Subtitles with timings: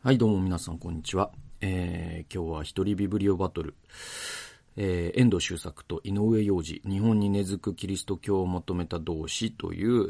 [0.00, 1.32] はい、どうも皆さん、こんにちは。
[1.60, 3.74] えー、今日は一人ビブリオバトル、
[4.76, 10.08] えー、遠藤周作と井上洋二、日本に根付くキリスト教を求めた同志という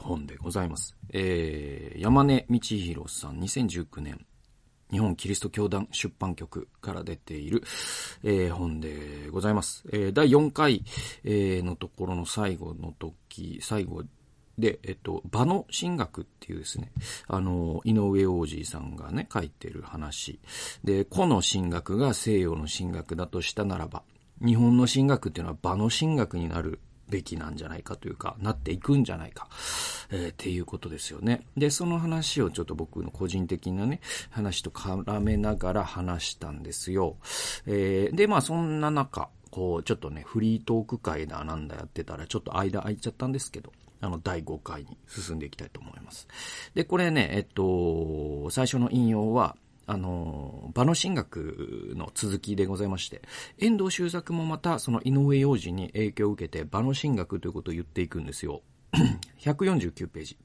[0.00, 0.96] 本でございます。
[1.12, 4.24] えー、山根道弘さん、2019年、
[4.92, 7.64] 日本キリスト教団出版局から出ている、
[8.22, 9.82] えー、本でございます。
[9.92, 10.84] えー、第4回、
[11.24, 14.04] えー、のところの最後の時、最後
[14.58, 16.90] で、えっと、場の神学っていうですね、
[17.28, 20.38] あの、井上王子さんがね、書いてる話。
[20.84, 24.02] で、個の神学が西洋の神学だとしたならば、
[24.44, 29.48] 日本の神学っていうのは場の神学になるべきなんじゃないかというか、なっていくんじゃないか、
[30.10, 31.46] えー、っていうことですよね。
[31.56, 34.00] で、その話をちょっと僕の個人的なね、
[34.30, 37.16] 話と絡めながら話したんですよ。
[37.66, 46.28] えー、で、まあそんな中、こう、ちょっとね、フリートーク会だなんだやってたら、ちょっと間空いちゃったんですけど、あの、第5回に進んでいきたいと思います。
[46.74, 49.56] で、これね、えっと、最初の引用は、
[49.86, 53.22] あの、場の神学の続きでございまして、
[53.58, 58.62] 遠藤周作もまたその井上洋二に影響を受けて場の神学ということを言っていくんですよ。
[59.38, 60.36] 149ページ。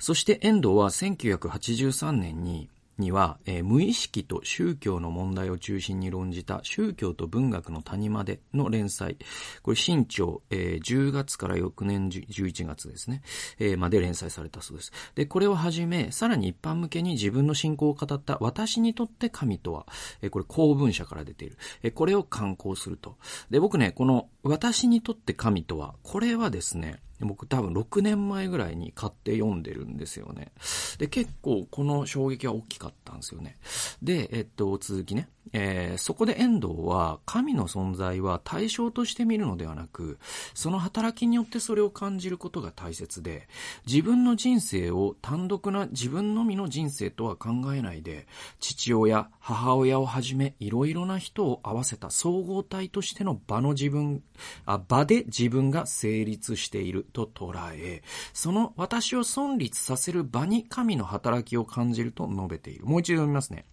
[0.00, 2.68] そして遠藤は1983年に
[2.98, 9.16] には、えー、無意識と宗教の問題を中心に論じた宗教と文学の谷までの連載。
[9.62, 13.22] これ、新潮、えー、10月から翌年11月ですね、
[13.58, 14.92] えー、まで連載されたそうです。
[15.14, 19.86] で、これをはじめ、さらに一般向けに自分の信仰を語った私にとって神とは、
[20.22, 21.56] えー、これ公文社から出ている。
[21.82, 23.16] えー、これを刊行すると。
[23.50, 30.52] で、僕ね、この私にとって神とは、これはですね、僕多分6年前ぐらいに買って読んでるんですよね。
[30.98, 33.58] で、結構この衝撃は大きかったんですよね。
[34.02, 35.28] で、えっと、続きね。
[35.52, 40.18] えー、そこで遠藤は神の存在は対象として見るのではなく、
[40.54, 43.48] その働きによってそれを感じることが大切で、
[43.86, 48.26] 自分の人生を単独な自分のみの人生とは考えないで、
[48.60, 54.22] 父親、母親をはじめいろいろな人を合わせた総合体としての場の自分、
[54.66, 58.02] あ場で自分が成立していると捉え、
[58.32, 62.86] その私を存立させる場に神の働きを感じると述べている。
[62.86, 63.64] もう一度読みますね。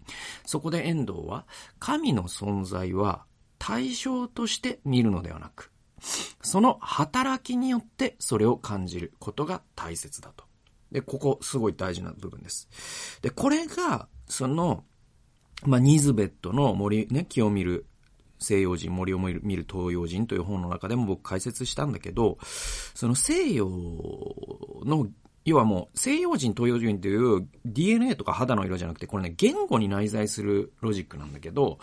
[0.46, 1.46] そこで遠藤は、
[1.80, 3.26] 神の存在は
[3.60, 5.72] 対象として見るのではなく、
[6.42, 10.46] その働きによってそれを感じることが大切だと。
[10.92, 12.70] で、ここすごい大事な部分です。
[13.22, 14.84] で、これが、その、
[15.66, 17.86] まあ、ニズベットの森、ね、気を見る
[18.40, 22.38] 西洋人、森を見る東洋人という本の中でも僕解説したんだけど、
[22.94, 23.68] その西洋
[24.86, 25.08] の
[25.46, 31.78] 要はもう西洋人、東洋人という DNA とか肌の色じゃなくて、これね、言語に内在するロジックなんだけど、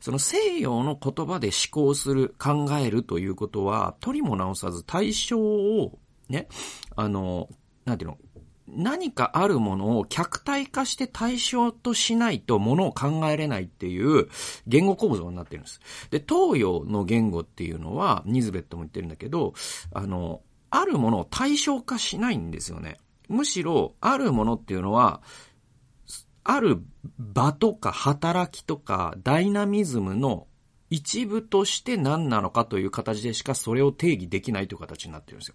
[0.00, 6.46] その西洋の言葉で思考する、考えるということは、取りも直さず対象を、ね、
[6.94, 7.48] あの、
[7.84, 8.18] なんていうの、
[8.68, 14.28] 何かあるものを客体化して対象としないとものを考えれないっていう
[14.66, 15.80] 言語構造になってるんです。
[16.10, 19.54] で、東洋の言語っていうのは、ニズベットも言ってるんだけど、
[19.92, 22.98] あの、あるものを対象化しないんですよね。
[23.28, 25.22] むしろ、あるものっていうのは、
[26.44, 26.82] ある
[27.18, 30.46] 場とか働きとかダイナミズムの
[30.88, 35.54] 一部として何なのかという形でしかそれを定義できないという形になってるんですよ。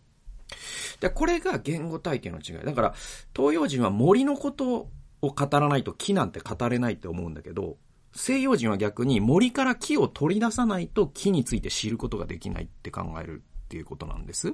[1.00, 2.66] で、これが言語体系の違い。
[2.66, 2.94] だから、
[3.36, 4.90] 東洋人は森のこと
[5.22, 7.78] を語らないと木なんて語れないって思うんだけど、
[8.16, 14.54] 西洋人は逆に森から木を取り出さないと木について知ることができないって考えるっていうことなんです。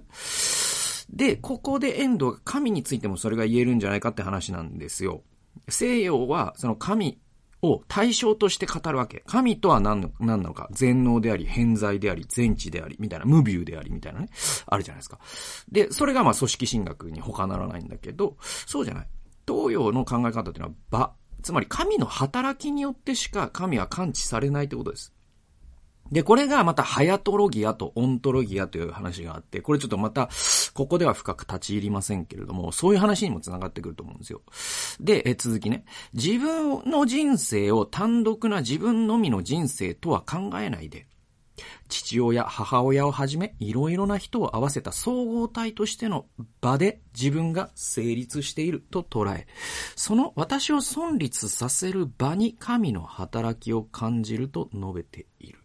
[1.11, 5.23] で、ここで遠藤が神についてもそれが言えるんじゃないかって話なんですよ。
[5.67, 7.19] 西洋はその神
[7.61, 9.23] を対象として語るわけ。
[9.25, 10.69] 神とは何の何なのか。
[10.71, 14.29] 全能であり、偏在であり、全知であり、みたいな、無ビーであり、みたいなね。
[14.67, 15.19] あるじゃないですか。
[15.71, 19.07] で、それがまあ組織神学に他ならないんだけど、そうじゃない。
[19.47, 21.13] 東洋の考え方っていうのは場。
[21.41, 25.13] つまり神の働きによってしか神は感知されないってことです。
[26.11, 30.29] で、これがまたハヤトロギアとオントロギアという話があって、これちょっとまた、
[30.73, 34.41] ここでは深く立ち入りませんけれども、そういう話にも繋がってくると思うんですよ。
[34.99, 35.85] で、え続きね。
[36.13, 41.07] 自分の人生を単独な自分のみの人生とは考えないで、
[41.87, 46.25] 父親、母親をはじめ、いろいろな人を合わせた総合体としての
[46.61, 49.47] 場で自分が成立していると捉え、
[49.95, 55.58] その私を存立させる場に神の働きを感じると述べている。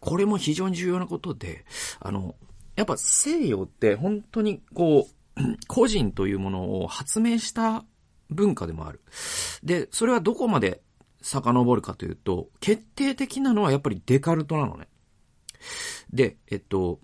[0.00, 1.64] これも非常に重要なことで、
[2.00, 2.34] あの、
[2.76, 5.14] やっぱ西洋って本当にこう、
[5.66, 7.84] 個人というものを発明した
[8.30, 9.00] 文化でもある。
[9.62, 10.82] で、それはどこまで
[11.22, 14.88] 遡るかというと、決定的なのはやっぱりデカルトなのね。
[16.12, 17.00] で、えっと、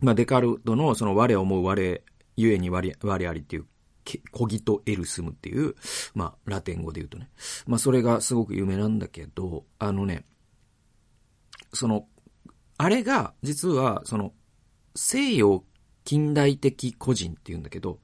[0.00, 2.02] まあ、デカルトのその我思う我
[2.36, 3.66] ゆえに我我ありっていう
[4.30, 5.74] コギトエルスムっていう、
[6.14, 7.28] まあ、ラテン語で言うとね。
[7.66, 10.24] まあ、それがすごく有名なんだけど、あのね、
[11.72, 12.06] その、
[12.78, 14.32] あれが、実は、その、
[14.94, 15.64] 西洋
[16.04, 18.00] 近代的個人って言うんだけど、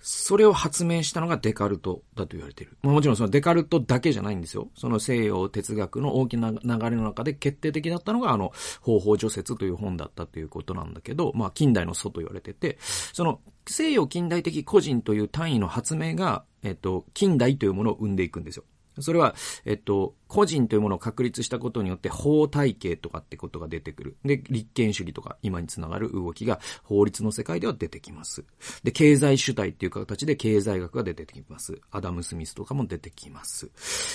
[0.00, 2.76] それを発明したのがデカルトだと言われている。
[2.82, 4.68] まあ、もちろんそのデカルトだけじゃないんですよ。
[4.74, 18.64] その西洋哲学の大きな流れの中で決定的だったのがあの、方法除雪という本だったということなんだけど、まあ近代の祖と言われてて、その西洋近代的個人という単位の発明が、えっと、近代というものを生んでいくんですよ。
[18.98, 19.34] それは、
[19.64, 24.16] えっと、個人というものを確立したことによって法体系とかってことが出てくる。
[24.24, 28.44] で、立憲主義とか今につながる動きが法律の世界では出てきます。
[28.82, 31.80] で、経済主体っていう形で経済学が出てきます。
[31.90, 33.70] アダム・スミスとかも出てきます。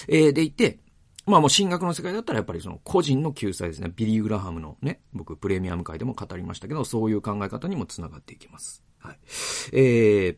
[0.08, 0.80] えー、でいて、
[1.26, 3.92] まあもう進学の世界だったらやっぱりその個人の救済ですね。
[3.96, 8.84] ビリー・グラハムのね、僕プレミアム会でも語りましたけど、そういう考え方にもつながっていきます。
[9.00, 9.18] はい。
[9.74, 10.38] え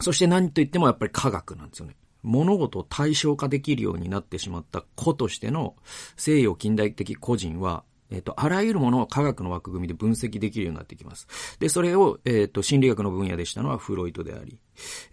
[0.00, 1.96] そして何と言ってもやっぱり科学なんですよね。
[2.22, 5.74] 物事を対象化できるようになってしまった子としての
[6.16, 11.28] 西洋近代的個人は、えっ、と、あらゆるものを科学の枠組みで分析できるようになってきます。
[11.60, 14.58] で、それを、えっ、と、心理学の分野でしたのはフロイトであり、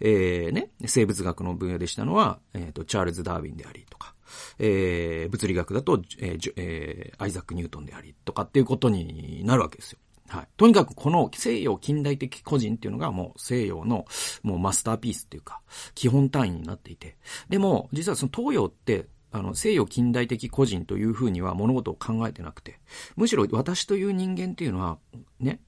[0.00, 4.14] えー、ね、生物学の分野でしたのは、えっ、と、チャールズ・ダーウィンでありとか、
[4.58, 9.98] えー、物理学だと、えーえー、アイザック・ニュートンでありとかっていうことになるわけですよ。
[10.28, 10.48] はい。
[10.56, 14.06] とにかくこの西洋近代的個人っていうのがもう西洋の
[14.42, 15.60] もうマスターピースっていうか、
[15.94, 17.16] 基本単位になっていて。
[17.48, 22.80] でも、実はその東洋って、あの、西洋近代的個人というふうには物事を考えてなくて、
[23.16, 24.98] むしろ私という人間っていうのは、
[25.40, 25.60] ね、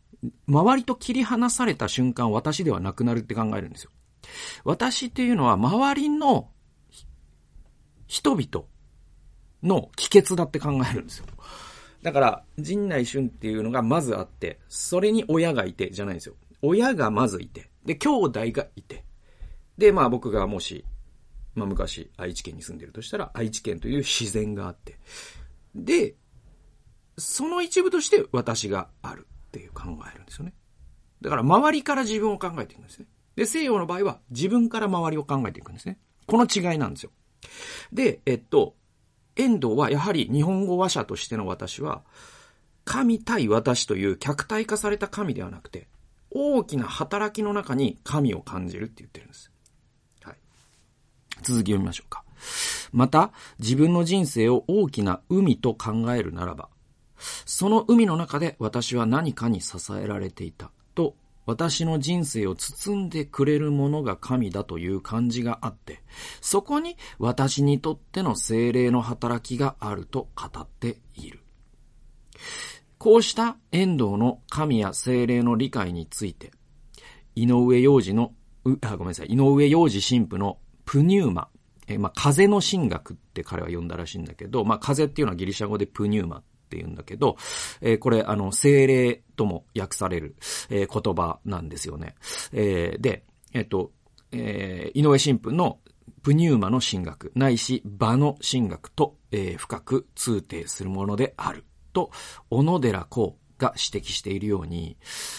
[0.47, 3.91] 周りと切り離された瞬間私ではなくなるって考えるんですよ。
[4.65, 6.51] 私っていうのは周りの
[8.07, 8.67] 人々
[9.63, 11.27] の帰結だって考えるんですよ。
[12.03, 16.35] だから、陣内俊っていうのがまずあって、それに親がいて、じゃないんですよ。
[16.63, 19.05] 親がまずいて、で、兄弟がいて、
[19.77, 20.85] で、まあ僕がもし、
[21.55, 24.99] まあ昔愛知県に住んでるとしたら、愛知県という自然があって、
[25.75, 26.15] で、
[27.19, 30.55] その一部として私があるっていう考えるんですよね。
[31.21, 33.07] だから周りから自分を考えていくんですね。
[33.37, 35.99] で、西洋の場合は自分から周りを考えていくんですね。
[36.27, 37.11] この違いなんですよ。
[37.93, 38.75] で、えっと、
[39.37, 42.03] 遠藤はやはり日本語話者としての私は、
[42.85, 45.89] 神対私という客体化された神ではなくて、
[46.31, 49.51] 大きな働きの中に神を感じるって言ってるんです。
[50.23, 50.37] はい。
[51.43, 52.25] 続き読みましょうか。
[52.93, 56.69] また、自分の人生を大きな海と考えるならば、
[57.45, 61.15] その海の中で私は何かに支えられていたと
[61.51, 66.01] 私の人生を包んでくれるものが神だという感じがあって、
[66.41, 71.41] そこに私にとっての精霊の働きがあると語っている。
[72.99, 76.53] こうした遠藤の神や精霊の理解について、
[77.35, 78.33] 井上洋二の、
[78.83, 81.49] あ、ごめんなさい、井上洋二神父のプニューマ、
[81.89, 87.37] えまあ、風の神学って彼は呼んだらしいんだけど、まあ、風っていうのはギリシャ語でプニューマって言うんだけど、
[87.81, 90.37] えー、これ、あの、精霊とも訳される、
[90.71, 92.15] えー、言葉なんですよね。
[92.53, 93.91] えー、で、えっ、と、
[94.31, 95.81] え、井上神父の
[96.23, 101.65] プニューマの神学、ないし場の神学と、え、深く通底するものである。
[101.93, 102.13] と、
[102.51, 104.97] 小野寺公が指摘しているように、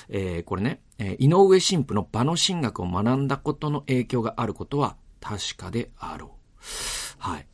[0.09, 6.29] えー、これね、えー、井上神父の場の神学を学んだことの影響があることは確かであろう。
[7.17, 7.47] はい。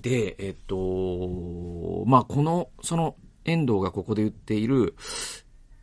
[0.00, 4.94] で、えっと、まあ、この、その、遠藤がここで言っている、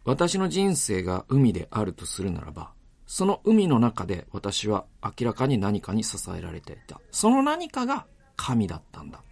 [0.04, 2.72] 私の人生が海であるとするならば、
[3.08, 7.00] その海の中で私は明らかに何かに支えられていた。
[7.12, 8.06] その何かが
[8.36, 9.24] 神だったんだ。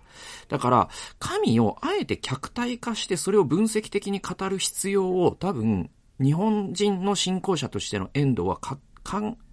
[0.48, 5.90] だから、神をあえて客体化してそれを分析的に語る必要を多分、
[6.22, 8.60] 日本人の信仰者としての遠藤は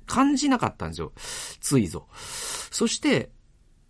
[0.06, 1.12] 感じなかったんですよ。
[1.60, 2.06] ついぞ。
[2.70, 3.30] そして、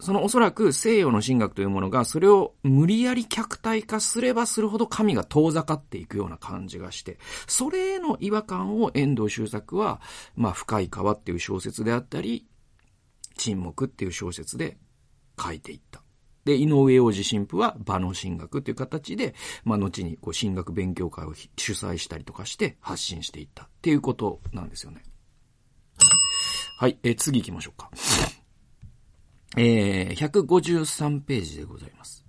[0.00, 10.00] そのおそらく西洋の神学というものが、それを無理やり客体化すればするほど神が遠ざかっていくような感じがして、それへの違和感を遠藤周作は、
[10.34, 12.46] まあ、深い川っていう小説であったり、
[13.36, 14.78] 沈黙っていう小説で
[15.42, 16.02] 書いていった。
[16.44, 25.02] で、井上洋二神父は場の神学っていう形で、まあ、後にこう神学勉強会を主催したりとかして発信していったっていうことなんですよね。
[26.78, 27.90] はい、え次行きましょうか。
[29.56, 32.24] えー、153ページでございます。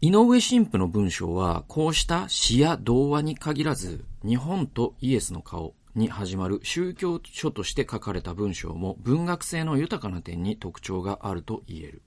[0.00, 12.02] 井上神父の文章は、こうした詩や童話に限らず、日本とイエスの顔に始まる宗教書として書かれた文章も文学性の豊かな点に特徴があると言える。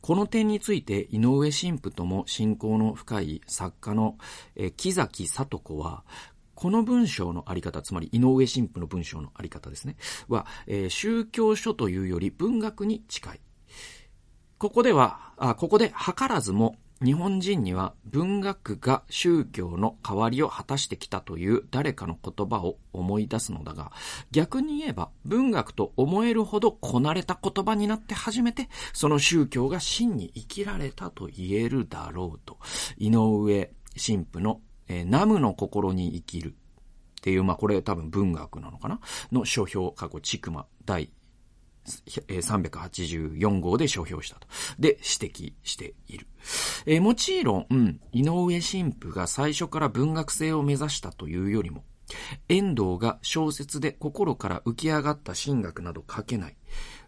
[0.00, 4.16] この点について井上神父とも親交の深い作家の
[4.76, 6.04] 木崎里子は、
[6.62, 9.96] この文章のあり方、つまり井上神父の文章のあり方ですね、
[10.28, 13.40] は、えー、宗教書というより文学に近い。
[14.58, 23.90] ここでは、あここで図らずも日本人には文学が宗教の代わりを果たしてきたという誰かの言葉を思い出すのだが、
[24.30, 32.58] 逆に言えば文学と思えるほどこなれた言葉になって初めて、その宗教が真に生きられたと言えるだろうと、
[32.98, 34.60] 井上神父の、
[34.92, 36.52] えー、ナムの心に生きるっ
[37.22, 39.00] ていう、まあ、これ多分文学なのかな？
[39.30, 41.10] の書評、過去、ちくま、第
[41.84, 44.46] 384号で書評したと。
[44.78, 46.26] で、指摘している。
[46.86, 51.84] えー、もちろん、うん、井上神父が最初から文学性を目指したというよりも、
[52.48, 56.56] 遠藤が小説で心から浮き上がった神学など書けない。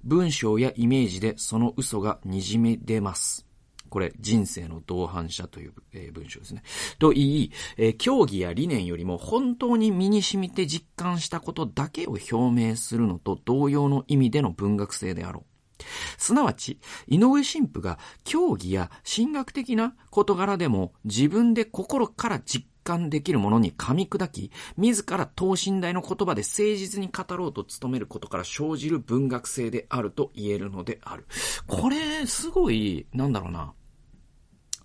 [0.03, 3.47] 文章やイメージでその嘘が滲み出ます。
[3.94, 6.64] これ、人生の同伴者という、えー、文章ですね。
[6.98, 15.44] と言い、えー、教義や理念よりも本当に身に染みて実感したことだけを表明するのと同様の意味での文学性であろ
[15.78, 15.84] う。
[16.18, 31.26] すなわち、井上神父が教義や神学的な事柄でも自分で心から実感できるものに噛み砕き、自ら等身大の言葉で誠実に語ろうと努めることから生じる文学性であると言えるのである。
[31.68, 33.72] これ、すごい、なんだろうな。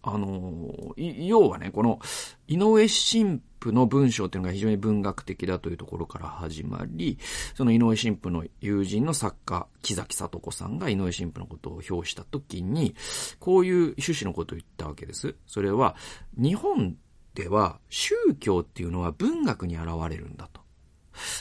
[0.02, 2.00] あの、要はね、この、
[2.48, 7.18] 井上神父の文章っていうのが非常に文学的だというところから始まり、
[7.54, 12.96] その井上神父の友人の作家、木崎聡子さんが井上神父のことを評したときに、
[13.40, 15.36] こういう趣旨のことを言ったわけです。
[15.46, 15.96] それは、
[16.38, 16.96] 日本
[17.36, 20.62] では宗教っていうのは文学に現れるんだと。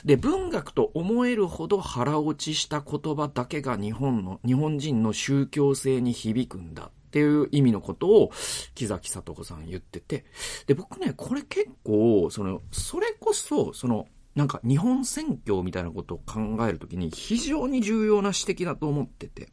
[0.04, 6.90] で、文学と思えるほど腹落ちした言葉だけが日本の、日本人の宗教性に響くんだ。
[7.08, 8.30] っていう意味のことを、
[8.74, 10.26] 木崎里子さん言ってて、
[10.66, 19.50] で、僕ね、これ結構、その、それこそ、その、なんか日本選挙みたいなことを考えるときに非常に重要な指摘だと思ってて。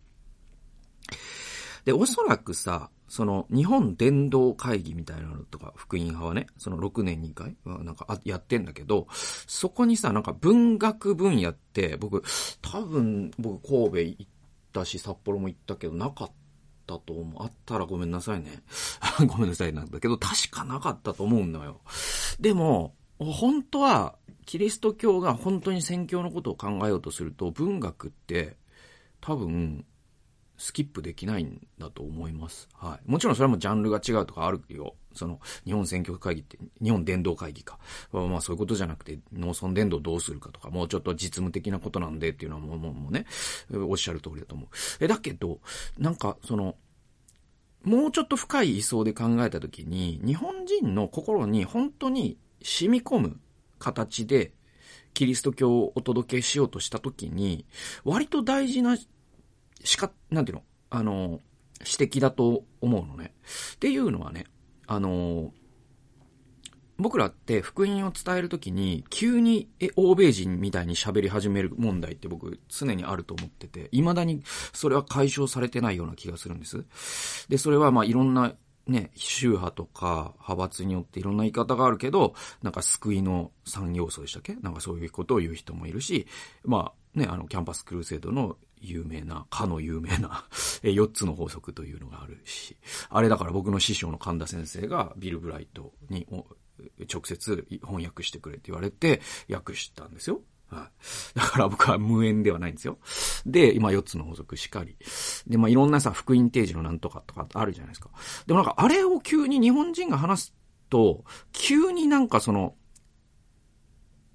[1.85, 9.07] で、おそらくさ、その日本伝道会議みたいなのとか、福音派はね、その6年に1回、なんかやってんだけど、
[9.47, 12.23] そこにさ、なんか文学分野って、僕、
[12.61, 14.27] 多分、僕神戸行っ
[14.73, 16.33] たし、札幌も行ったけど、なかった。
[16.93, 17.43] ったと思う。
[17.43, 18.63] あったらごめんなさいね。
[19.27, 21.81] ごめんなさいなんだけど、確かなかったと思うんだよ。
[22.39, 24.15] でも、本当は、
[24.45, 28.57] キリスト教が本当に宣教のことを考えようとすると、文学って、
[29.19, 29.85] 多分、
[30.57, 32.69] スキップできないんだと思います。
[32.73, 33.11] はい。
[33.11, 34.95] もちろんそれもジャンルが違うとかあるよ。
[35.15, 37.79] その、日本選挙区会議って、日本伝道会議か。
[38.11, 43.25] まあそういうことじゃなくて、農村伝道どうするかとか、もうちょっと実務的なことなんでっていうのはもう、もうね、
[43.73, 44.67] おっしゃる通りだと思う。
[44.99, 45.59] え、だけど、
[45.97, 46.75] なんか、その、
[47.83, 53.39] もうちょっと深い位相で考えたときに、日本人の心に本当に染み込む
[53.79, 54.53] 形で、
[55.13, 57.65] キリスト教をお届けしようとしたときに、
[58.03, 58.97] 割と大事な
[59.83, 60.63] しか、なんていうの？
[60.89, 61.39] あの、
[61.79, 63.33] 指摘だと思うのね。
[63.75, 64.45] っていうのはね、
[64.87, 65.51] あの、
[66.97, 76.85] 僕らって福音を伝えるときに、急に欧米人みたいに喋り始める問題って僕常にあると思ってて、未だにそれは解消されてないような気がするんです。
[77.49, 78.53] で、それはまあいろんな
[78.87, 84.55] ね、宗派とか派閥によっていろんな言い方があるけど、なんか救いの3要素でしたっけ？
[84.55, 86.27] なんかそういうことを言う人もいるし、
[86.63, 90.45] まあね、あの、キャンパスクルーセイドの有名な、かの有名な
[90.83, 92.77] 4つの法則というのがあるし、
[93.09, 96.27] あれだから僕の師匠の神田先生がビル・ブライトに
[97.11, 100.41] 直接翻訳してくれって言われて訳したんですよ。
[100.69, 100.89] は
[101.35, 101.37] い。
[101.37, 102.97] だから僕は無縁ではないんですよ。
[103.45, 104.97] で、今4つの法則しかり。
[105.47, 108.09] で、まあいろんなさ、福音定時のなんとかとかあるじゃないですか。
[108.47, 110.55] でもなんかあれを急に日本人が話す
[110.89, 112.75] と、急になんかその、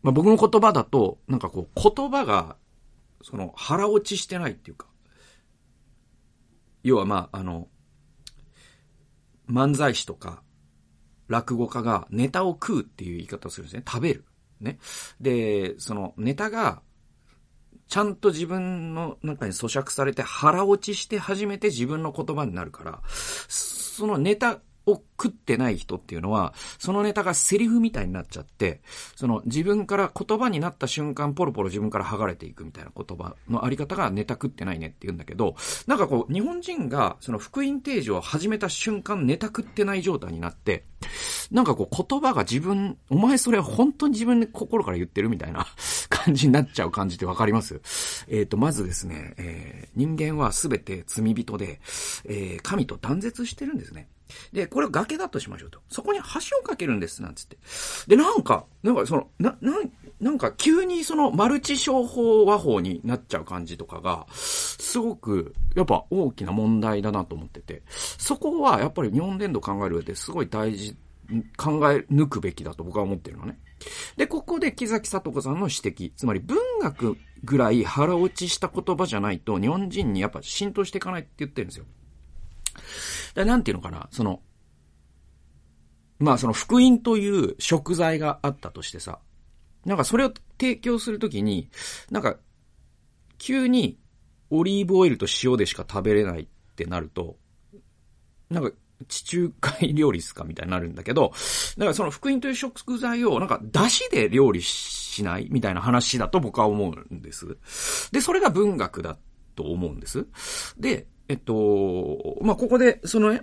[0.02, 2.56] まあ僕の言葉だと、なんかこう言葉が
[3.23, 4.87] その、腹落ちしてないっていうか、
[6.83, 7.69] 要はまあ、あの、
[9.49, 10.43] 漫才師とか、
[11.29, 13.85] 落語家がネタを食うっていう言い方をするんですね。
[13.87, 14.25] 食べる。
[14.61, 14.79] ね。
[15.21, 16.83] で、そのネタが、
[17.89, 28.80] ちゃんと自分の中に咀嚼されて腹落ちして初めて自分の言葉になるから、そのネタを食ってない人っていうのは、そのネタがセリフみたいになっちゃって、
[29.16, 35.56] その自分から言葉になった瞬間、ポロポロ自分から剥がれていくみたいな言葉のあり方がネタ食ってないねって言うんだけど、
[35.87, 40.84] なんかこう、日本人がその福音定時を始めた瞬間、ネタ食ってない状態になって、
[41.50, 45.66] なんかこう言葉が自分、お前それは本当に自分で心から言ってるみたいな
[46.08, 47.80] 感じになっちゃう感じってわかります？
[48.28, 51.80] えっ、ー、と、まずですね、えー、人間はすべて罪人で、
[52.25, 54.08] えー、神と断絶してるんですね。
[54.52, 55.80] で、これ崖だとしましょうと。
[55.88, 57.58] そこに橋を架けるんです、なんつって。
[58.06, 59.72] で、なんか、なんかその、な、な、
[60.20, 70.96] なんか急にそのマルチ商法和法になっちゃう感じとかが、すごく、やっぱ大きな問題だなと思ってて、そこはやっぱり日本伝道考える上ですごい大事、
[71.56, 73.58] 考え抜くべきだと僕は思ってるのね。
[74.16, 81.87] で、ここで木崎聡子さんの指摘、つまり文学ぐらい腹落ちした言葉じゃないと日本人にやっぱ浸透していかないって言ってるんですよ。
[83.35, 84.40] だなんていうのかな、その、
[86.18, 89.18] まあその福音という食材があったとしてさ、
[89.85, 91.70] なんかそれを提供するときに、
[92.11, 92.37] なんか、
[93.38, 93.99] 急に
[94.50, 97.37] オリーブオイルと塩でしか食べれないってなると、
[98.50, 98.73] なんか、
[99.09, 101.32] 地中海料理っすかみたいになるんだけど、
[101.78, 107.56] だからその福音という食材をなんか出汁で料理しないみたいな話だと僕は思うんです。
[108.12, 109.16] で、それが文学だ
[109.56, 110.26] と思うんです。
[110.78, 113.42] で、えっと、まあ、ここで、そのね、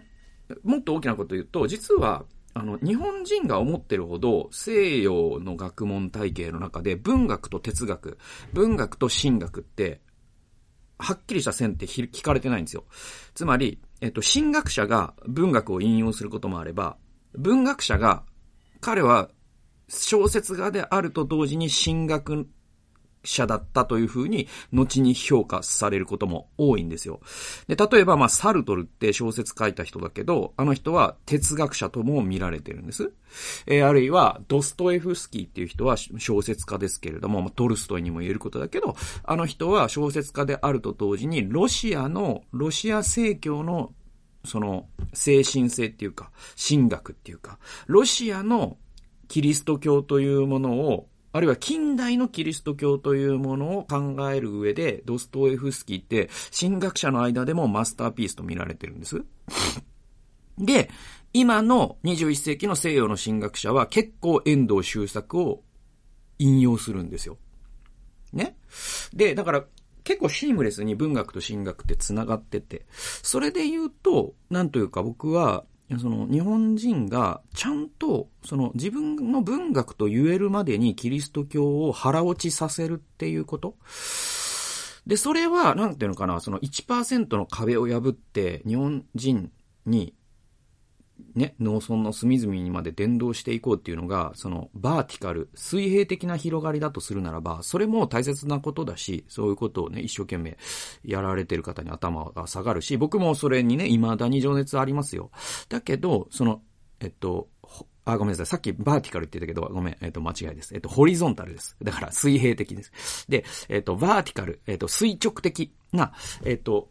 [0.64, 8.18] もっと大きなこと言うと、実は、あの、日本人が思ってるほど西洋の学問体系の中で文学と哲学、
[8.52, 10.02] 文学と神学って、
[11.00, 12.84] はっきりした線って聞かれてないんですよ。
[13.34, 16.98] つまり、えっと、神学者が文学を引用することもあれば、
[17.36, 18.24] 文学者が、
[18.82, 19.30] 彼は
[19.88, 22.50] 小説家であると同時に神学
[23.30, 27.20] 者だったというふうに、後に評価されることも多いんですよ。
[27.68, 33.12] で、例えば、まあ、サルトルって小説書いた人だけど、あの人は哲学者とも見られてるんです。
[33.66, 43.94] えー、あるいは、ドストエフスキーっていう人は小説家ですけれども、まあ、トルストイにも言えることだけど、あの人は小説家であると同時に、ロシアの、ロシア正教の
[44.48, 48.78] その、精神性っていうか、神学っていうか、ロシアの
[49.28, 59.24] キリスト教というものをあるいは近代のキリスト教というものを考える上で、ドストエフスキーって神学者の間でもマスターピースと見られてるんです。
[60.58, 60.90] で、
[61.34, 65.64] 今の21世紀の西洋の神学者は結構遠藤周作を
[66.40, 67.38] 引用するんですよ。
[68.34, 68.58] ね。
[69.14, 69.66] で、だから
[70.04, 72.86] 結構シームレスに文学と神学って繋がってて、
[73.22, 75.66] それで言うと、なんというか僕は、
[76.00, 83.76] その日本人がちゃんとその自分の文学と言えるまでにキリスト教を腹落ちさせるっていうこと？
[85.08, 89.50] で、それは、なんていうのかな、その1%の壁を破って日本人
[89.86, 90.14] に
[91.36, 100.58] ね、農村の隅々にまで伝導していこうっていうのが、そのバーティカル、水平的な広がりだとするならば、それも大切なことだし、そういうことをね、一生懸命
[101.04, 105.32] やられてる方に頭が下がるし、僕もそれにね、未だに情熱ありますよ。
[105.70, 106.62] だけど、その、
[107.00, 107.50] えっと、
[108.06, 108.46] あ、ごめんなさい。
[108.46, 109.98] さっきバーティカルって言ったけど、ごめん。
[110.02, 110.74] えっと、間違いです。
[110.74, 111.76] えっと、ホリゾンタルです。
[111.84, 113.26] だから水平的です。
[113.28, 116.14] で、えっと、バーティカル、えっと、垂直的な、
[116.46, 116.90] えっと、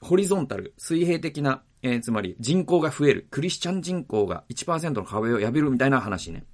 [0.00, 6.44] ホリゾンタル、水平的なえー、つまり人口が増える、クリスチャン人口が1%の壁を破るみたいな話ね。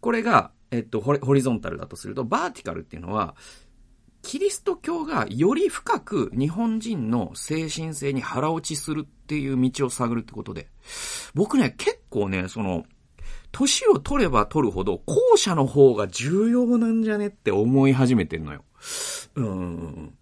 [0.00, 3.36] これが、えっと、ホリゾンタルだとすると、バーティカルっていうのは、
[4.22, 10.68] キリスト教がより深く日本人の精神性に腹落ちするっていう道を探るってことで。
[11.34, 12.84] 僕ね、結構ね、その、
[13.50, 18.64] 年を取れば取るほど、後者の方が重要なんじゃねって思い始めてんのよ。
[19.34, 20.14] うん。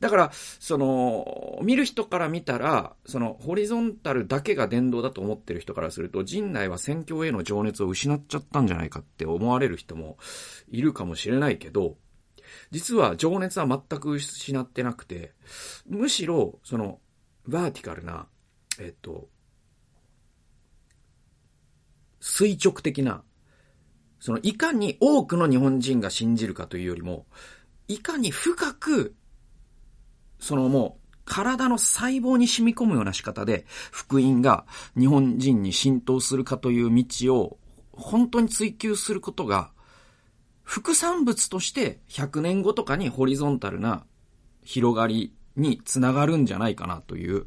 [0.00, 10.16] だから、その、見る人から見たら、その、ホリゾンタルだけが伝道だと思ってる人からすると、陣内は宣教への情熱を失っちゃったんじゃないかって思われる人も
[10.68, 11.96] いるかもしれないけど、
[12.70, 15.32] 実は情熱は全く失ってなくて、
[15.86, 17.00] むしろ、その、
[17.46, 18.26] バーティカルな、
[18.78, 19.28] えっと、
[22.20, 23.22] 垂直的な、
[24.18, 27.26] その、いかに多くの日本人が信じるかというよりも、
[27.88, 29.14] いかに深く
[30.38, 34.66] そのもう、体の細胞に染み込むような仕方で、福音が
[34.98, 37.58] 日本人に浸透するかという道を、
[37.92, 39.70] 本当に追求することが、
[40.62, 44.04] 副産物として100年後とかにホリゾンタルな
[44.62, 47.44] 広がりにつながるんじゃないかなという、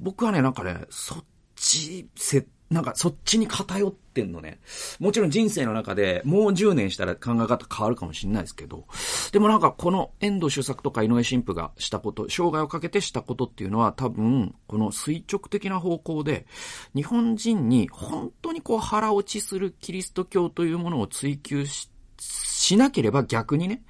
[0.00, 1.24] 僕はね、なんかね、そっ
[1.56, 4.60] ち、せ、なんかそっちに偏ってんのね。
[4.98, 8.84] もちろん人生の中でもう10年したら考え方変わるかもしれないですけど、
[9.32, 16.46] でもなんかこの遠藤周作とか井上神父がしたこと、生涯をかけてしたことっていうのは多分、この垂直的な方向で、
[16.94, 23.82] 日本人に本当にこう腹落ちするキリスト教というものを追求し、しなければ逆にね、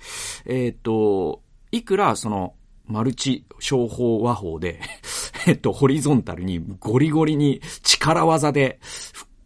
[0.44, 2.54] えっ、ー、と、いくらその、
[2.88, 4.80] マルチ商法和法で
[5.46, 8.80] えっと、ホリゾンタルにゴリゴリに力技で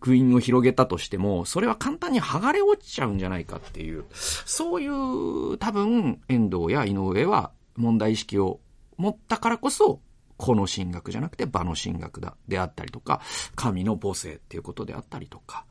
[0.03, 8.61] 福音を広げたとしても、それは簡単に剥がれ落ちちゃうんじゃないかっていう、そういう多分、遠藤や井上は問題意識を
[8.97, 10.01] 持ったからこそ、
[10.37, 13.21] この神学じゃなくて場の神学だ、であったりとか、
[13.55, 15.67] 神の母性っていうことであったりとか、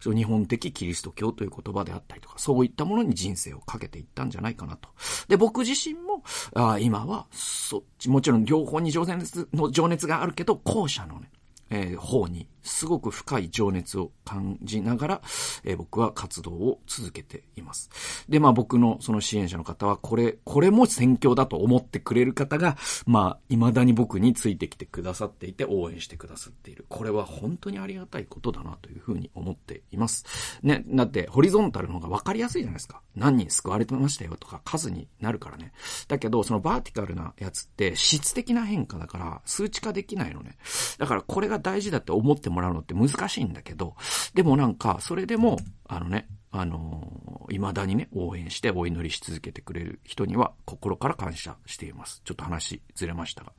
[0.00, 4.88] そ日本的キリスト教という言葉であったりとか、そういったものに人生をかけていったんじゃないかなと。
[5.28, 6.22] で、僕自身も、
[6.54, 11.30] あ今は、そっち、もちろん両方に情熱の情熱があるけど、後者のね、
[11.70, 15.22] えー、方にすごく深い情熱を感じながら、
[15.64, 17.90] えー、僕は活動を続けています。
[18.28, 22.76] で、まあ僕のその支援者の方は、これ、これも宣教だと思ってくれる方が、
[23.06, 26.86] まあ未だに僕についてきてくださっていて応援してくださっている。
[26.88, 30.24] これは本当にありがたいことだなというふうに思っています。
[30.62, 33.00] ね、だってホリゾンタルの方がわかりやすいじゃないですか。
[33.14, 35.72] 何人救われてましたよとか数になるからね。
[36.08, 40.56] だけど、そのバーティカルなやつって質的な変化だから数値化できないのね。
[40.98, 43.94] だからこれが大事だって思ってもらうのって難しいんだけど、
[44.34, 52.22] でもなんか、それでも、あのね、あのー、未だにね、応援してお祈りし続けてくれる人には心から感謝しています。
[52.24, 53.52] ちょっと話ずれましたが。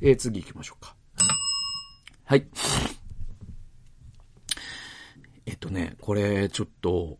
[0.00, 0.94] えー、次行きましょうか。
[2.24, 2.46] はい。
[5.46, 7.18] えっとね、これ、ちょっと、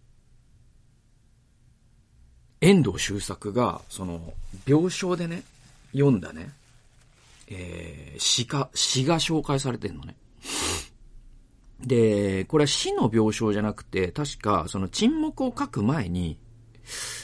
[2.61, 4.35] 遠藤周作が、その、
[4.67, 5.43] 病床でね、
[5.93, 6.51] 読んだね、
[7.49, 10.17] えー、詩か、詩が紹介されてんのね。
[11.81, 16.39] で、これは死の病床じゃなくて、確か、その沈黙を書く前に、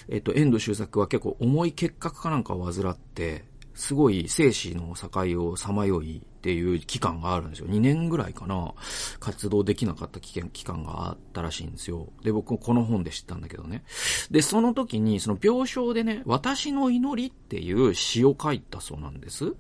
[0.09, 7.69] えっと、遠藤周作は結構重い結核かなんかを患って、すごい生死の境をさまよいっていう期間があるんですよ。
[7.69, 8.75] 2年ぐらいかな。
[9.19, 12.09] 活動できなかった期期間があったらしいんですよ。
[12.23, 13.85] で、僕もこの本で知ったんだけどね。
[14.31, 19.55] で、その時に、その病床でね、私の祈りっていう詩を書いたそうなんです。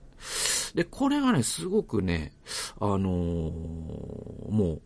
[0.74, 2.32] で、これがね、すごくね、
[2.80, 4.82] あのー、もう、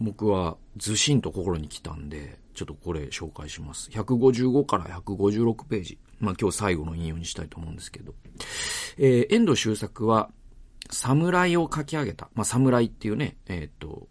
[0.00, 3.90] 僕はずしんと心に来たんで、ちょっとこれ紹介します。
[3.90, 5.98] 155から156ページ。
[6.20, 8.14] まあ今日最後の引用にしたいと思うんですけど。
[8.96, 10.30] えー、遠藤周作は、
[10.90, 12.30] 侍を書き上げた。
[12.34, 14.08] まあ侍っていうね、えー、っと、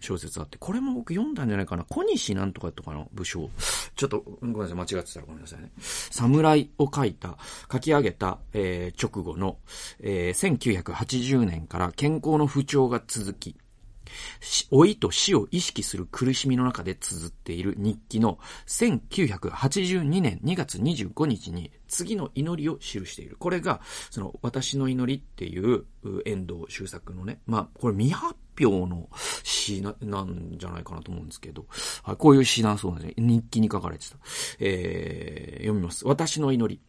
[0.00, 1.84] 小説あって、これも僕読んだんじゃないかな。
[1.84, 3.50] 小西なんとかとかの武将。
[3.94, 5.70] ちょっと、ごめんなさい、間違ってたらごめんなさいね。
[5.78, 7.38] 侍を書いた、
[7.70, 9.58] 書き上げた、えー、直後の、
[10.00, 13.56] えー、1980年から健康の不調が続き、
[14.70, 23.36] 老いと死を意識する苦しみの中で綴っている日記の1982年2月25日に次の祈りを記している。
[23.38, 25.84] これが、その私の祈りっていう
[26.24, 29.08] 遠藤周作のね、まあ、これ未発表の
[29.42, 31.66] 詩な、なんじゃないかなと思うんですけど、
[32.02, 33.26] はい、こういう詩なんそうなんですね。
[33.26, 34.16] 日記に書かれてた。
[34.58, 36.06] えー、読みます。
[36.06, 36.80] 私の祈り。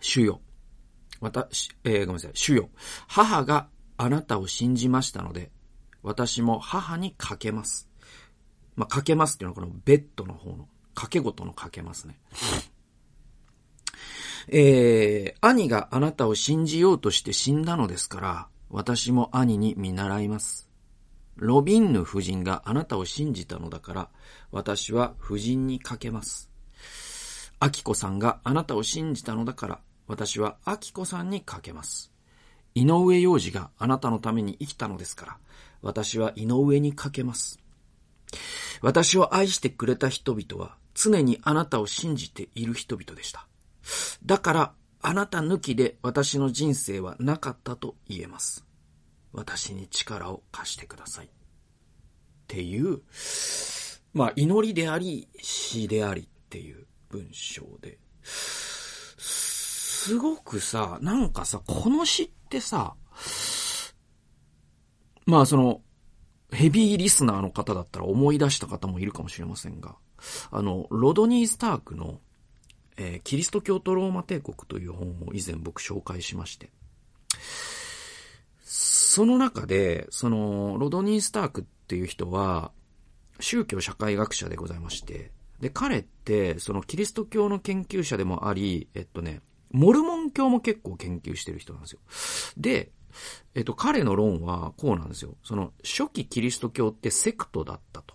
[0.00, 0.40] 主よ。
[1.20, 2.30] 私、えー、ごめんなさい。
[2.34, 2.70] 主よ。
[3.08, 5.50] 母があなたを信じましたので、
[6.02, 7.88] 私も母にかけます。
[8.76, 12.18] まあ、かけますっていうのはこのベッドの方の、かけごとのかけますね。
[14.48, 20.68] えー、兄があなたを信じようとして死んだのですから、私も兄に見習います。
[21.36, 24.08] ロビンヌ夫人があなたを信じたのだから、
[24.50, 26.50] 私は夫人にかけます。
[27.60, 32.12] アキコさんがあなたを信じたのだから、私はアキコさんにかけます。
[32.74, 35.38] 井上洋二があなたのために生きたのですから、
[35.82, 37.58] 私は井上にかけます。
[38.82, 43.46] 私を愛してくれた人々は常にあなたを信じている人々でした。
[44.24, 48.64] だから、あなた抜きで私の人生はなかったと言えます。
[49.32, 51.26] 私に力を貸してください。
[51.26, 51.28] っ
[52.48, 53.00] ていう、
[54.14, 62.94] まあ、祈りであり、詩でありっていう文章で、すごくさ、なんかさ、この詩ってさ、
[65.26, 65.82] まあその、
[66.52, 69.96] ヘビーリスナーの方だったら思い出した方もいるかもしれませんが、
[70.50, 72.20] あの、ロドニー・スタークの、
[72.96, 76.70] えー、キリスト教とローマ帝国という本を以前僕紹介しまして、
[78.62, 82.72] その中で、その、ロドニー・スタークっていう人は、
[83.40, 85.30] 宗教社会学者でございまして、
[85.60, 92.00] で、彼って、そのキリスト教の研究者でもあり、えっとね、モルモン教も結構研究してる人なんですよ。
[92.56, 92.92] で、
[93.54, 95.36] えっと、彼の論はこうなんですよ。
[95.42, 98.14] その、初期キリスト教ってセクトだったと。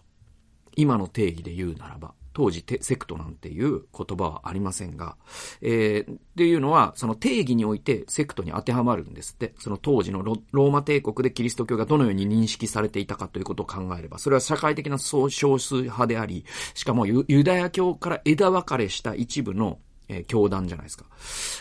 [0.75, 2.13] 今の定義で言うならば。
[2.33, 5.17] 当時セクトなんていう言葉はありませんが、
[5.61, 9.53] えー、っていうのは、その定義においてセクトに当てはまるんですって。
[9.59, 19.79] その当時のローマ帝国でキリスト教がどのように認識されていたかということを考えれば、それは社会的な少数派であり、しかもユダヤ教から枝分かれした一部の
[20.11, 21.05] えー、教団じゃないですか。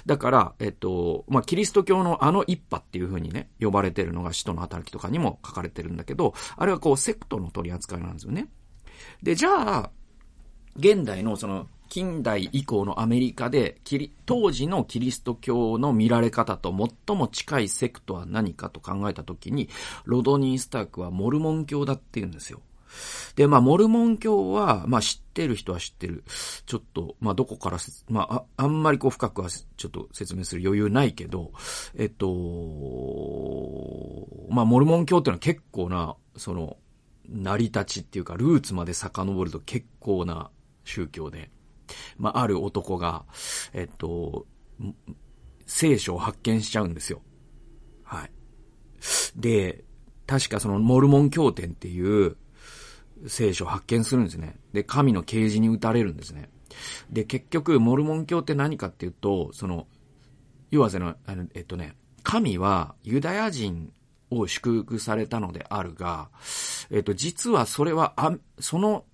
[0.06, 8.48] だから、えっと、まあ、キリスト教のあの一派っていう風にね、呼ばれてるのが使徒の働きとかにも書かれてるんだけど、あれはこう、セクトの取り扱いなんですよね。
[9.22, 9.90] で、じゃあ、
[10.76, 13.78] 現代のその、近代以降のアメリカで、
[14.24, 16.72] 当時のキリスト教の見られ方と
[17.06, 19.68] 最も近いセクトは何かと考えたときに、
[20.04, 22.60] ロドニー・スタークはモルモン教だって言うんですよ。
[23.36, 26.24] で、まあ、モルモン教は、まあ、知ってる人は知ってる。
[26.66, 27.78] ちょっと、まあ、どこから、
[28.08, 31.52] まあ、あ、んまりこう深くはちょっと説明する余裕ないけど、
[31.96, 32.26] えっと、
[34.50, 36.76] まあ、モルモン教っていうのは結構な、その、
[37.28, 40.50] 成り立ちっていうか、ルーツまで遡ると結構な
[40.90, 41.50] 宗教で、
[42.18, 43.24] まあ、ある男が、
[43.72, 44.46] えっと、
[45.66, 47.22] 聖書を発見しちゃうんですよ。
[48.02, 48.30] はい。
[49.36, 49.84] で、
[50.26, 52.36] 確かそのモルモン経典っていう
[53.26, 54.58] 聖書を発見するんですね。
[54.72, 56.50] で、神の啓示に打たれるんですね。
[57.10, 59.86] で、結局、モルモン教って何かっていうと、その、
[60.70, 63.92] 要はその、あの、えっとね、神はユダヤ人
[64.30, 66.30] を祝福されたのであるが、
[66.90, 69.04] えっと、実はそれは、あ、その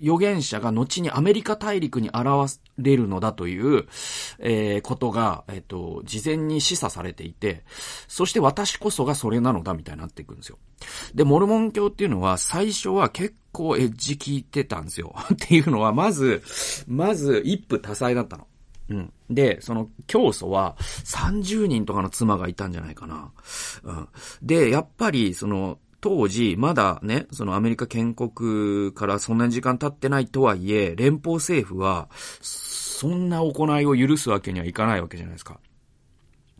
[0.00, 3.86] 預言者が後にアメリカ大陸に現れるのだという、
[4.38, 7.64] えー、ことが、えっ、ー、と、事前に示唆されていて、
[8.06, 10.58] そして私こそがそれなのだみたいになっていくんですよ。
[11.14, 15.14] で、モルモン教っていうのは最初は結構エッジ聞いてたんですよ。
[15.32, 16.42] っていうのは、まず、
[16.86, 18.46] まず一夫多妻だったの。
[18.90, 19.12] うん。
[19.28, 23.30] で、その教祖は30人とかの妻がいたんじゃないかな。
[23.82, 24.08] うん。
[24.42, 32.08] で、やっぱり、その、当時、まだね、そのアメリカ建国からそんなに時間経ってないとはいえ、連邦政府は、
[32.40, 35.60] そんな行いを許すわけにはいかないわけじゃないですか。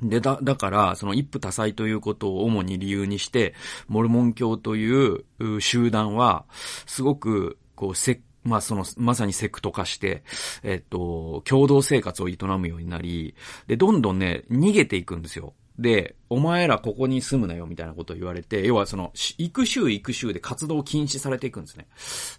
[0.03, 3.55] で、だ、だから、その一夫多妻ということを主に理由にして、
[3.89, 5.25] モルモン教という
[5.61, 6.45] 集団は、
[6.87, 10.23] すごく、こう、せ、まあ、その、まさにセクト化して、
[10.63, 13.35] えっと、共同生活を営むようになり、
[13.67, 15.55] で、どんどんね、逃げていくんですよ。
[15.79, 21.87] で、お前らここに住むなよみたいなことを言われて、要はその、行く州行く州で活動を禁止されていくんですね。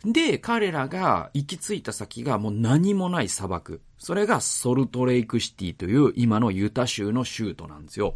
[0.04, 3.82] で、彼らが行き着いた先がもう何もない砂漠。
[3.98, 8.16] それがソルトレイクシティという今のユタ州の州都なんですよ。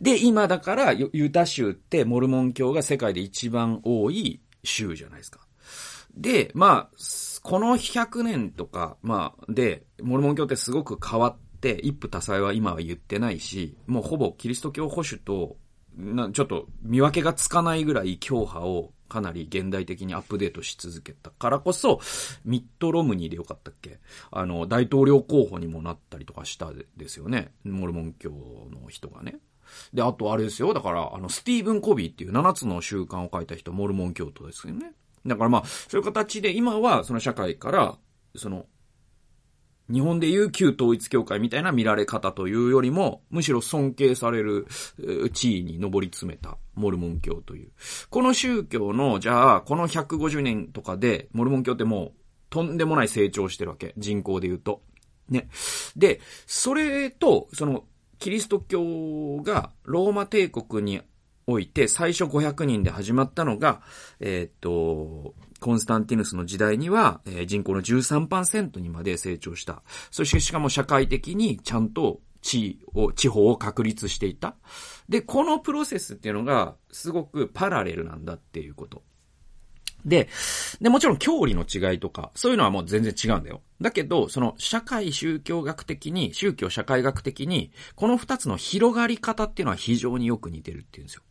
[0.00, 5.40] で、今だからユタ州ってモルモン教が世界で一番多い州じゃないですか。
[6.14, 6.96] で、まあ、
[7.42, 11.36] この100年とか、まあ、で、モルモン教ってすごく変わっ、
[11.82, 15.56] 一夫多妻は今は言ってないし、もうほぼキリスト教保守と、
[15.96, 22.00] な、ちょっと見分けがつかないぐらい教派をかなり現代的にアップデートし続けたからこそ、
[22.44, 23.98] ミッド・ロムニーでよかったっけ？
[24.30, 27.52] あの、大統領候補にもなったりとかしたですよね。
[27.64, 29.38] モルモン教の人がね。
[29.92, 30.72] で、あとあれですよ。
[30.74, 34.92] だから、あの、スティーブン・コビーっていう7つの習慣を書いた人、モルモン教徒ですよね。
[35.26, 37.96] だからまあ、そういう形で今はその社会から、
[38.36, 38.66] その、
[39.90, 44.66] 日本でいう旧統一教会みたいな見られ方というよりも、むしろ尊敬される
[45.32, 47.70] 地位に上り詰めたモルモン教という。
[48.10, 52.12] この宗教の、じゃあ、この150年とかで、モルモン教ってもう、
[52.50, 53.94] とんでもない成長してるわけ。
[53.96, 54.82] 人口で言うと。
[55.28, 55.48] ね。
[55.96, 57.84] で、それと、その、
[58.18, 61.00] キリスト教がローマ帝国に
[61.50, 63.80] おいて最初500人で始まったのが、
[64.20, 69.82] えー、っと、コンスタンティヌスの時代には、えー、人口の13%にまで成長した。
[70.10, 74.56] そしてしかも社会的にちゃんと地を、地方を確立していた。
[75.08, 79.02] で、このプロセスっていうのがすごくパラレルなんだっていうこと。
[80.04, 80.28] で、
[80.82, 83.62] で、もちろん教理の違いとか、そういうのはもう全然違うんだよ。
[83.80, 91.22] だけど、その社会宗教学的に、宗教社会学的に、この二つの広がり方っていうのは非常によく似てるっていうんですよ。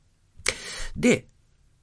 [0.95, 1.27] で、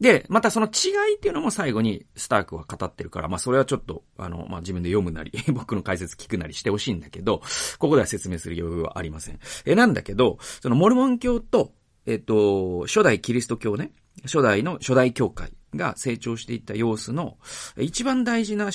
[0.01, 7.43] で、またその違いっていうのも最後にスタークは語ってるから、まあそれはちょっと、あの、まあ自分で読むなり、 僕の解説聞くなりしてほしいんだけど、
[7.79, 9.39] ここでは説明する余裕はありません。
[9.65, 11.73] え、なんだけど、そのモルモン教と、
[12.07, 13.93] えっと、初代キリスト教ね、
[14.25, 17.39] 初代の初代教会が成長していった様子の、
[17.79, 18.71] 一番大事な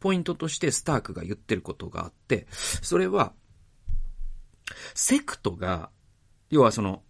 [0.00, 3.32] ポイントとしてスタークが言ってることがあって、それは、
[4.94, 5.90] セクトが、
[6.50, 7.02] 要はその、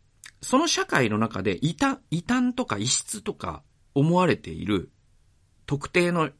[0.42, 3.62] その社会の中で異端、異端とか異質とか
[3.94, 4.90] 思われている
[5.66, 6.30] 特定の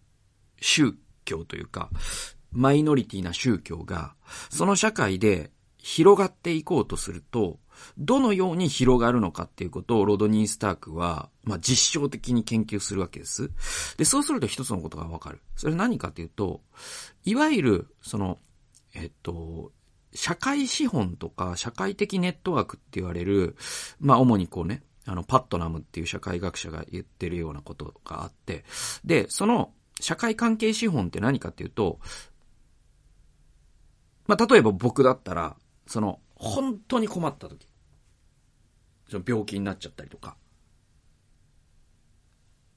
[0.61, 1.91] 宗教というか、
[2.51, 4.15] マイノリティな宗教が、
[4.51, 7.59] その社会で広がっていこうとすると、
[7.97, 13.51] どのように広がるのかっていうことをロドニー・スタークは、まあ、実証的に研究するわけです。
[13.97, 15.41] で、そうすると一つのことがわかる。
[15.57, 16.63] それ何かっていうと、
[17.25, 18.39] いわゆる、その、
[18.95, 19.73] えっと、
[20.15, 23.57] 社会資本とか社会的ネットワークって言われる、
[24.01, 28.65] まあ主にこうね、あの、パットナムっていう社会学者が言ってるようなことがあって、
[29.05, 31.99] で、その社会関係資本って何かっていうと、
[34.27, 37.67] まあ例えば僕だったら、その、本当に困った時、
[39.09, 40.37] その病気になっちゃったりとか、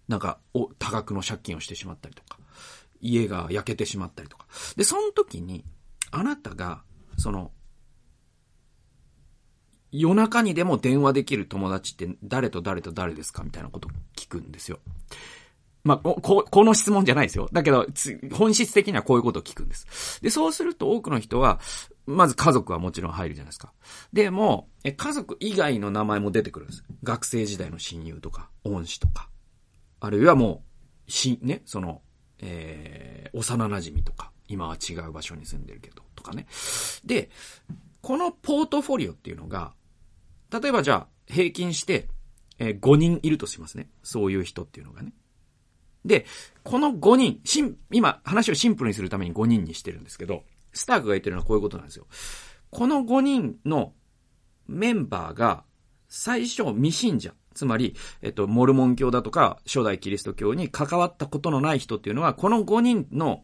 [0.08, 2.38] なんか、お、多額の借金をしてしまったりとか、
[3.00, 4.46] 家が焼けてしまったりとか。
[4.76, 5.64] で、その時に、
[6.12, 6.84] あなたが、
[7.22, 7.52] その、
[9.92, 14.80] 夜中にでも電話できる友達って誰と誰と誰ですかみたいなこと聞くんですよ。
[15.84, 17.50] まあ、こ、この質問じゃないですよ。
[17.52, 17.88] だけど、
[18.34, 20.22] 本質的にはこういうことを聞くんです。
[20.22, 21.60] で、そうすると多くの人は、
[22.06, 23.74] まず家族はもちろん入るじゃないですか。
[24.14, 26.84] でも、え、家族以外の名前も出てくるんです。
[27.04, 29.30] 学生時代の親友とか、恩師とか。
[30.00, 30.64] あるいはも
[31.08, 32.02] う、し、ね、その、
[32.40, 36.46] えー、幼馴染とか、今は違う場所に住んでるけど、とかね。
[37.06, 37.30] で、
[38.02, 39.74] このポートフォリオっていうのが、
[40.52, 42.08] 例えばじゃあ、平均して、
[42.60, 43.90] えー、5人いるとしますね。
[44.04, 45.14] そういう人っていうのがね。
[46.06, 46.26] で、
[46.64, 52.08] この5人、しん、今話をシンプルにするために5人にしてるんですけど、スタークが言ってるのはこういうことなんですよ。
[52.70, 53.94] この5人の
[54.68, 55.64] メンバーが
[56.08, 63.44] 最初未信者、つまり、えっと、モルモン教だとか、初代キリスト教に関わったことのない人っていうのは、この5人の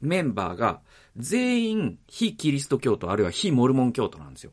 [0.00, 0.80] メンバーが
[1.16, 4.52] 全員非キリスト教徒あるいは非モルモン教徒なんですよ。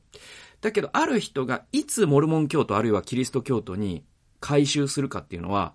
[0.61, 4.03] だけど、ある人がいつモルモン教徒あるいはキリスト教徒に
[4.39, 5.73] 回収するかっていうのは、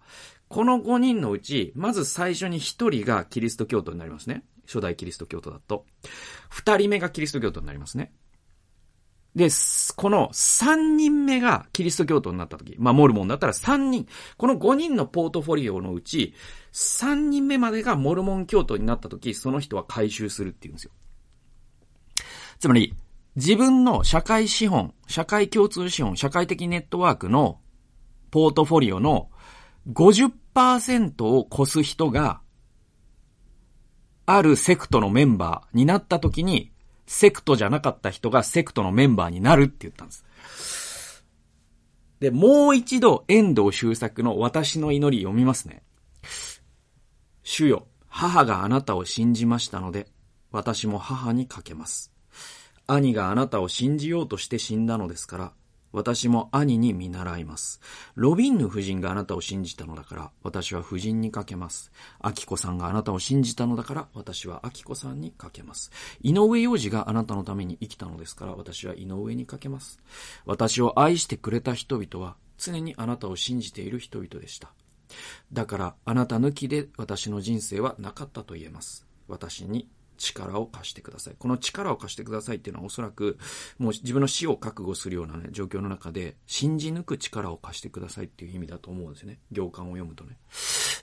[0.48, 4.44] この5人のうち、まず最初に1人がキリスト教徒になりますね。
[4.66, 5.86] 初代キリスト教徒だと。
[6.52, 8.12] 2人目がキリスト教徒になりますね。
[9.36, 9.50] で、
[9.96, 16.32] この3人目がキリスト教徒になった時、まあ、モルモンだったら3人、この5人のポートフォリオのうち、
[16.72, 20.90] 3人目までがモルモン教徒になった時、その人は回収するっていうんですよ。
[22.58, 22.94] つまり、
[23.36, 27.60] 自分の社会資本、社会共通資本、社会的ネットワークの
[28.30, 29.28] ポートフォリオの
[29.92, 32.40] 50%を超す人が、
[34.24, 36.72] あるセクトのメンバーになった時に、
[37.06, 41.24] セクトじゃなかった人がセクトのメンバーになるって言ったんです。
[42.20, 45.82] で、もう一度、遠藤周作の私の祈り読みますね。
[47.42, 50.08] 主よ、母があなたを信じましたので、
[50.50, 52.12] 私も母にかけます。
[52.86, 55.52] 兄があなたを信じようとして死んだのですから、
[55.96, 57.80] 私も兄に見習います。
[58.16, 61.90] ロビンヌ夫人があなたを信じたのだから、私は夫人にかけます。
[62.20, 65.90] アキコさんがあなたを信じたのだから、私はアキコさんにかけます。
[66.20, 69.98] 井上洋二があなたのために生きたのですから、私は井上にかけます。
[70.44, 74.74] 私を愛してくれた人々は、常にあなたを信じている人々でした。
[75.50, 79.06] だから、あなた抜きで私の人生はなかったと言えます。
[79.28, 81.36] 私に力を貸してください。
[81.38, 83.38] この力を貸してくださいっていうのはおそらく、
[83.78, 89.38] もう自分の死を覚悟するようなね、状況の中で、信じ抜く力を貸してくださいっていう意味だと思うんですよね。
[89.52, 90.38] 行間を読むとね。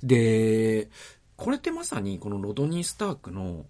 [0.01, 0.89] で、
[1.35, 3.65] これってまさにこのロドニー・スタークの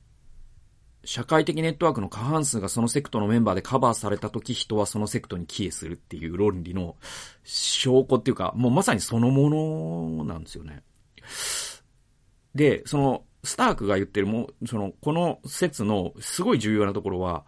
[1.05, 6.95] 社会的ネットワークの過半数がそのセクトのメンバーでカバーされた時人はそのセクトに帰依するっていう論理の
[7.43, 10.81] 証拠っていうか、もうまさにそのものなんですよね。
[12.55, 17.45] で、その、スタークが言ってるも、その、この説のすごい重要なところは、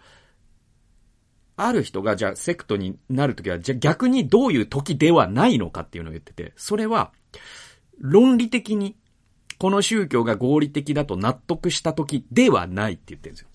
[1.58, 7.14] ある人がじゃあセクトになるときは、じゃあ逆にどういう時ではないのかっていうのを言ってて、それは、
[7.98, 8.98] 論理的に、
[9.58, 13.50] この宗教が合理的だと納得した時ではないって言ってるんですよ。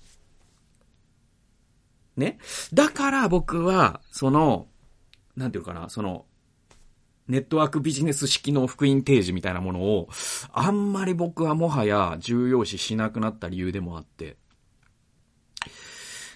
[2.16, 2.38] ね？
[2.72, 4.66] だから僕は、その、
[5.36, 6.24] なんていうかな、その、
[7.30, 10.08] ネットワークビジネス式の福音提示みたいなものを、
[10.52, 14.36] あんまり僕はもはや重要視しなくなった理由でもあって。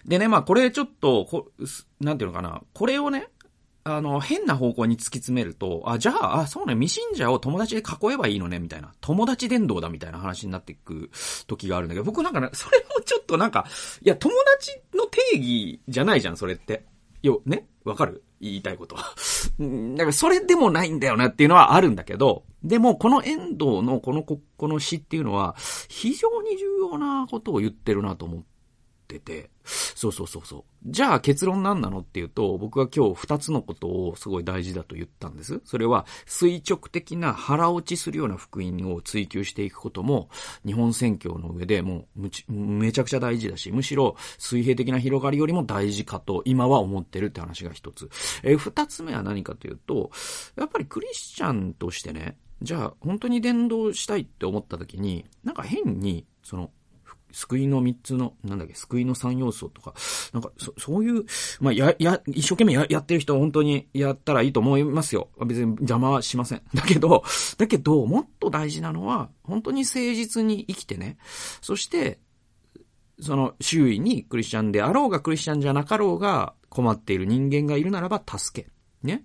[0.06, 1.50] でね、まあこれちょっと、
[2.00, 3.28] なんていうのかな、これをね、
[3.86, 8.94] あの、変な方向に突き詰めると、あ、じゃあ、あ、そうね、未信者を友達で囲えばいいのね、みたいな。
[9.02, 11.10] 友達伝道だ、みたいな話になっていく
[11.46, 13.66] 時があるんだけど、僕なんかね、それもちょっとなんか、
[14.02, 16.86] いや、友達の定義じゃないじゃん、それって。
[17.22, 17.66] よ、ね？
[17.84, 18.23] わかる？
[18.40, 18.96] 言いたいこと。
[18.96, 25.54] だからそれでもないんだよなっていうのはあるんだけど、でもこの遠藤のこの、この詩っていうのは、
[25.88, 28.53] 非常に重要なことを言ってるなと思って
[29.06, 30.64] てて、そうそうそうそう。
[30.86, 35.60] じゃあ結論何なのっていうと、僕は今日二つのことをすごい大事だと言ったんです。
[35.64, 40.28] それは垂直的な腹落ちするような福音を追求していくことも、
[40.66, 48.10] 日本宣教の上でもうめちゃくちゃ大事だし、むしろ水平的な広がりよりも大事かと今は思ってるって話が一つ。
[48.42, 50.10] え二つ目は何かというと、
[50.56, 56.70] やっぱりクリスチャンとしてね、じゃあ本当に伝道したいって思った時に、なんか変に、その、
[57.34, 59.92] 救いの三つの、なんだっけ、救いの三要素とか、
[60.32, 61.24] なんか、そ、そういう、
[61.60, 65.28] まあ、や、や、一生懸命ややってる人は本当にやったらいいと思いますよ。
[65.44, 66.62] 別に邪魔はしません。
[66.72, 67.24] だけど、
[67.58, 71.18] だけど、もっと大事なのは、本当に誠実に生きてね、
[71.60, 72.20] そして、
[73.20, 78.70] その周囲にクリスチャンであろうがクリスチャンじゃなかろうが困っている人間がいるならば助け。
[79.02, 79.24] ね。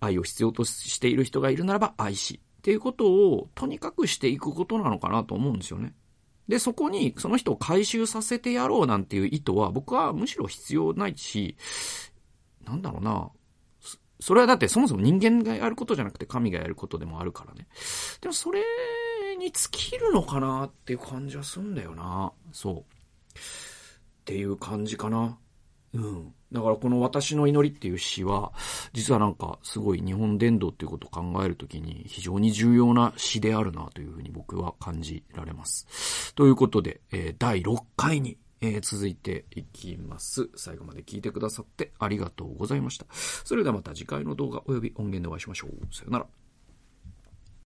[0.00, 2.40] 愛を必要としている人がいるならば愛し。
[2.58, 5.94] っていうことをとにかくしていくことなのかなと思うんですよね。
[6.50, 11.56] で、そこにその人を回収させてやろうなんていう意図は僕はむしろ必要ないし、
[12.66, 13.30] なんだろうな。
[14.18, 17.68] それはだってそもそも人間がやることじゃなくて神がやることでもあるからね。
[18.20, 18.62] でもそれ
[19.38, 22.32] に尽きるのかなっていう感じはすんだよな。
[22.50, 22.74] そう。
[22.80, 22.82] っ
[24.24, 25.38] ていう感じかな。
[25.94, 26.34] うん。
[26.52, 28.52] だからこの私の祈りっていう詩は、
[28.92, 36.34] 実はなんかすごい日本伝道っていうことを考えるときに非常に重要な詩であるなというふうに僕は感じられます。
[36.34, 40.50] ということで、えー、第6回にえー、続いていきます。
[40.54, 43.06] 最後まで聞いてくださってありがとうございました。
[43.10, 45.94] それではまた次回の動画及び音源でお会いしましょう。
[45.94, 46.26] さよなら。